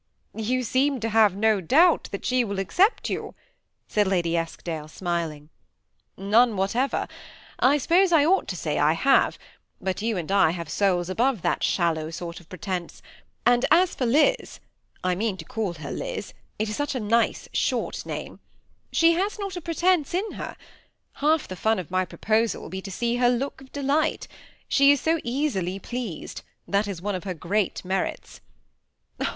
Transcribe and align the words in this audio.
^You 0.35 0.63
seem 0.65 0.99
to 1.01 1.09
have 1.09 1.35
no 1.35 1.61
doubt 1.61 2.09
that 2.11 2.25
she 2.25 2.43
will 2.43 2.57
accept 2.57 3.07
you?" 3.07 3.35
said 3.87 4.07
Lady 4.07 4.35
Eskdale, 4.35 4.87
smiling. 4.87 5.49
'^ 6.17 6.23
None 6.27 6.57
whatever. 6.57 7.07
I 7.59 7.77
suppose 7.77 8.11
I 8.11 8.25
ought 8.25 8.47
to 8.47 8.55
say, 8.55 8.79
I 8.79 8.93
have; 8.93 9.37
but 9.79 10.01
you 10.01 10.17
and 10.17 10.31
I 10.31 10.49
have 10.57 10.69
souls 10.69 11.07
above 11.07 11.43
that 11.43 11.61
shallow 11.61 12.09
sort 12.09 12.39
of 12.39 12.47
354 12.47 13.05
THE 13.05 13.51
SEin 13.51 13.53
ATTACHED 13.59 13.69
COUPLE. 13.69 13.77
pretence; 14.07 14.29
and 14.33 14.39
as 14.39 14.39
for 14.39 14.43
Liz, 14.47 14.59
(I 15.03 15.13
mean 15.13 15.37
to 15.37 15.45
call 15.45 15.73
her 15.73 15.91
Liz, 15.91 16.33
it 16.57 16.67
is 16.67 16.75
such 16.75 16.95
a 16.95 16.99
nice 16.99 17.47
short 17.53 18.03
name,) 18.03 18.39
she 18.91 19.11
has 19.13 19.37
not 19.37 19.55
a 19.55 19.61
pretence 19.61 20.15
in 20.15 20.31
her. 20.31 20.55
Half 21.21 21.47
the 21.47 21.55
fun 21.55 21.77
of 21.77 21.91
my 21.91 22.05
proposal 22.05 22.63
will 22.63 22.69
be, 22.69 22.81
to 22.81 22.91
see 22.91 23.17
her 23.17 23.29
look 23.29 23.61
of 23.61 23.71
delight 23.71 24.27
She 24.67 24.91
is 24.91 24.99
so 24.99 25.19
easily 25.23 25.77
pleased; 25.77 26.41
that 26.67 26.87
is 26.87 27.03
one 27.03 27.13
of 27.13 27.23
her 27.25 27.35
great 27.35 27.85
merits." 27.85 28.41